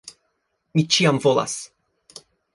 [0.79, 1.55] Mi ĉiam volas!